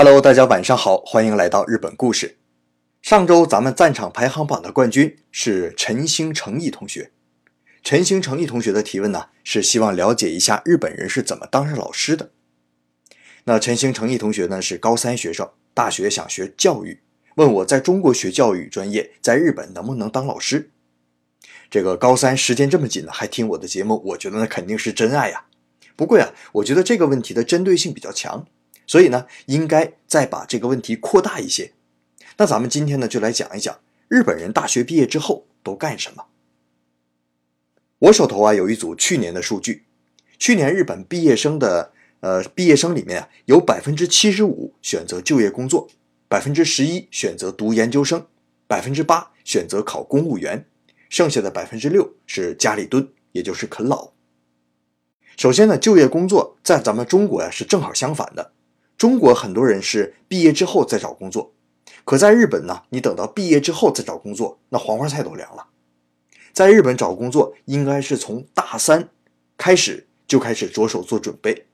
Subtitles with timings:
[0.00, 2.36] Hello，大家晚上好，欢迎来到日本故事。
[3.02, 7.10] 上周咱们战场排行榜的冠军是陈星诚毅同学。
[7.82, 12.30] 陈星诚毅同学的提问呢，是希望了解一下日本人是怎么当上老师的。
[13.42, 17.00] 那陈星诚毅同学呢是高三学生，大学想学教育，
[17.34, 20.70] 问我在中国学教育专业，在日本能不能当老师？
[21.68, 25.46] 这个高三时间这么紧呢，还听我的节目，我觉得那肯定是真爱呀。
[25.96, 28.46] 不过呀，我觉得这个问题的针对性比较强。
[28.88, 31.72] 所以呢，应该再把这个问题扩大一些。
[32.38, 36.24] 那咱们今天呢，就来讲一讲日本人大学毕业之后都干什么。
[37.98, 39.84] 我手头啊有一组去年的数据，
[40.38, 45.88] 去年日本毕业生的呃毕业生里面啊，有百分之七十五选择就业工作，
[46.28, 48.26] 百分之十一选择读研究生，
[48.66, 50.64] 百分之八选择考公务员，
[51.10, 54.12] 剩下的百分之六是家里蹲，也就是啃老。
[55.36, 58.52] 首先呢，就业工作在咱们中国呀是正好相反的。
[58.98, 61.52] 中国很多人是毕业之后再找工作，
[62.04, 65.68] 可在日本呢，你等到毕业之后再找工作，那黄花菜都凉了。
[66.52, 69.08] 在日本找工作，应该是从大三
[69.56, 71.66] 开始就开始着手做准备，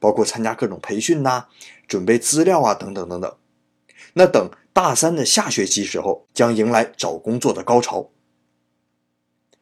[0.00, 1.46] 包括参加各种培训呐，
[1.86, 3.32] 准备资料啊，等等等等。
[4.14, 8.10] 那等大三的下学期时候，将迎来找工作的高潮。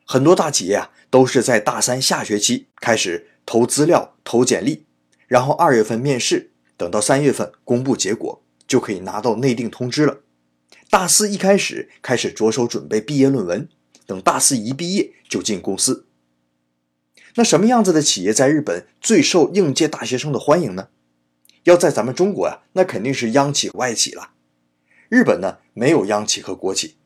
[0.07, 4.87] 很多大企业啊，都是在大三下学期开始投资料、投简历，
[5.27, 6.50] 然后二月份面试。
[6.81, 10.21] 等到三月份公布结果，就可以拿到内定通知了。
[10.89, 13.69] 大四一开始开始着手准备毕业论文，
[14.07, 16.07] 等大四一毕业就进公司。
[17.35, 20.89] 那什么样子的企业在日本最受应届大学生的欢迎呢？
[21.65, 24.31] 要在咱们中国呀，那肯定是央企、外企了。
[25.11, 26.97] 日本呢没有央企和国企，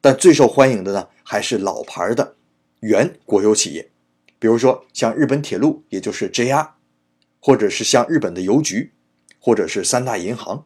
[0.00, 2.36] 但最受欢迎的呢还是老牌的
[2.78, 3.90] 原国有企业，
[4.38, 6.73] 比如说像日本铁路，也就是 JR。
[7.46, 8.94] 或者是像日本的邮局，
[9.38, 10.64] 或者是三大银行，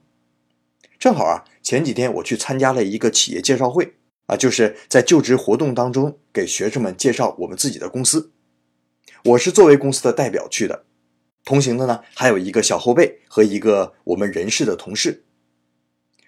[0.97, 3.95] 正好啊，前几天我去参加了一个企业介绍会
[4.27, 8.31] 啊，就是在就职活动当中给学生们介绍我们自己的公司。
[9.25, 10.85] 我是作为公司的代表去的，
[11.45, 15.25] 同行的呢还有一个小后辈和一个我们人事的同事。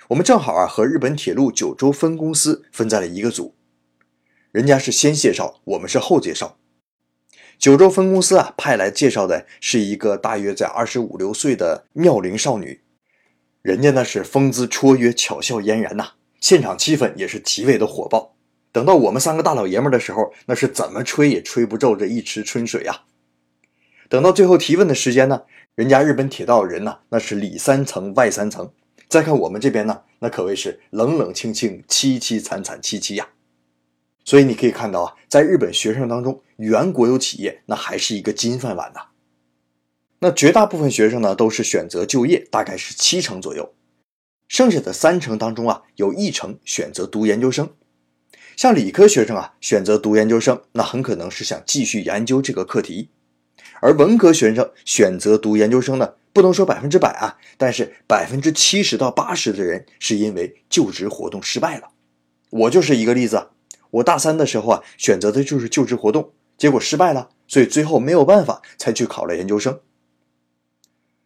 [0.09, 3.55] 我们正好啊和日本铁路九州分公司分在了一个组，
[4.51, 6.57] 人家是先介绍，我们是后介绍。
[7.61, 12.81] 九州分公司啊，派来介绍的是一个大约在二十五六岁的妙龄少女，
[13.61, 18.35] 人家那是风姿绰约、巧笑嫣然呐，现场气氛也是极为的火爆。
[18.73, 23.03] 等到我们三个大老爷们的时候，那是怎么吹也吹不皱这一池春水呀。
[24.09, 25.43] 等到最后提问的时间呢，
[25.75, 28.73] 人家日本铁道人呢，那是里三层外三层，
[29.07, 33.29] 再看我们这边呢，那可谓是冷冷清清、凄凄惨惨戚戚呀。
[34.25, 39.01] 所以你可以看到啊，在日本学生当中，原国有企业那还是一个金饭碗呐。
[40.19, 43.75] 那绝大部分学生呢，都是选择就业，大概是七成左右。
[44.47, 47.71] 剩下的三成当中啊，有一成选择读研究生。
[48.57, 53.09] 像理科学生啊，选择读研究生，那很可能是想继续研究这个课题；
[53.81, 61.93] 而文科学生选择读研究生呢，不能说百分之百啊，但是百分之七十到八十的人是因为就职活动失败了。
[62.51, 63.49] 我就是一个例子。
[63.93, 69.81] 我大三的时候啊，选择的就是就职活动，结果失败了，所以最后没有办法才去考了研究生。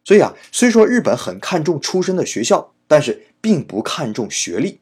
[0.05, 4.79] 所以啊，虽说日本很看重出身的学校，但是并不看重学历，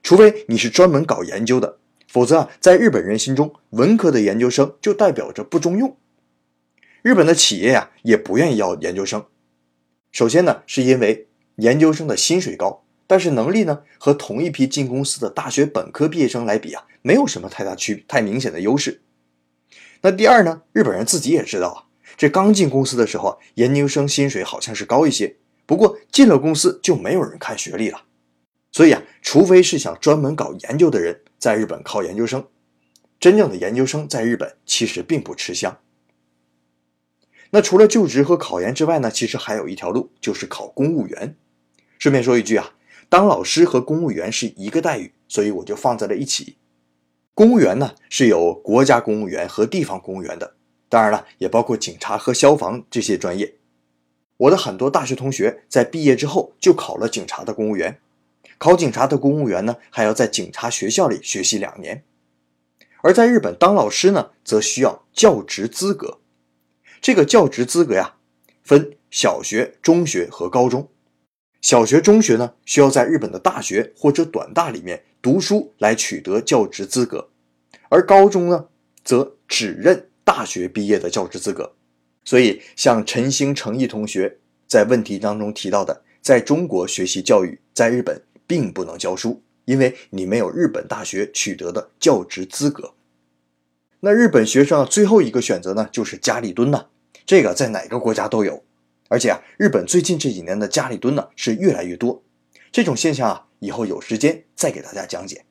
[0.00, 5.96] 除非你是专门搞研究的，否则啊，在日本人心中，文科的研究生就代表着不中用。
[7.02, 9.26] 日本的企业呀，也不愿意要研究生。
[10.12, 12.84] 首先呢，是因为研究生的薪水高。
[13.08, 19.00] 但是能力呢，和同一批进公司的大学本科毕业生来比啊，没有什么太大区太明显的优势。
[20.02, 21.78] 那第二呢，日本人自己也知道啊，
[22.16, 28.04] 这刚进公司的时候啊，研究生薪水好像是高一些，不过进了公司就没有人看学历了。
[28.72, 32.46] 所以啊，除非是想专门搞研究的人在日本考研究生，
[33.18, 35.78] 真正的研究生在日本其实并不吃香。
[37.50, 41.36] 那除了就职和考研之外呢，其实还有一条路，就是考公务员。
[41.98, 42.74] 顺便说一句啊。
[43.08, 46.56] 当老师和公务员是一个待遇，所以我就放在了一起。
[47.40, 50.56] 公务员呢是有国家公务员和地方公务员的，
[50.90, 53.54] 当然了，也包括警察和消防这些专业。
[54.36, 57.98] 我的很多大学同学在毕业之后就考了警察的公务员，
[58.58, 62.04] 考警察的公务员呢还要在警察学校里学习两年。
[63.00, 66.18] 而在日本当老师呢，则需要教职资格。
[67.00, 68.16] 这个教职资格呀，
[68.62, 70.90] 分小学、中学和高中。
[71.62, 77.29] 小学、中学呢，需要在日本的大学或者短大里面读书来取得教职资格，
[77.90, 78.68] 而高中呢，
[79.04, 81.74] 则只认大学毕业的教职资格。
[82.24, 92.94] 所以，像陈星诚毅同学在问题当中提到的，在中国学习教育，在日本并不能教书，因为你没有日本大学取得的教职资格。
[94.00, 96.86] 那日本学生最后一个选择呢，就是家里蹲呢，
[97.26, 98.62] 这个在哪个国家都有，
[99.08, 102.22] 而且啊，日本最近这几年的家里蹲呢是越来越多，
[102.70, 105.44] 这种现象啊，以后有时间再给大家讲解。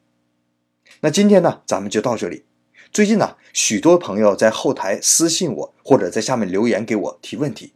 [1.01, 2.43] 那今天呢，咱们就到这里。
[2.91, 7.71] 最近呢，许多朋友在后台私信我，或者在下面留言给我提问题。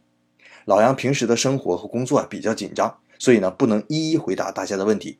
[0.66, 5.18] 老杨平时的生活和工作啊比较紧张，所以呢不能一一回答大家的问题。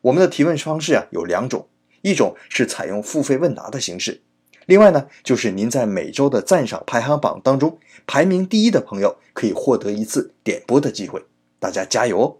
[0.00, 1.68] 我们的提问方式啊有两种，
[2.00, 4.22] 一种是采用付费问答的形式，
[4.64, 11.22] 另外呢就是您在每周的赞赏排行榜当中排名第一的朋友可以获得一次点播的机会。
[11.58, 12.36] 大家加油哦！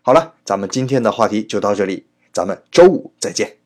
[0.00, 3.65] 好了，咱们今天的话题就到这里，咱们周五再见。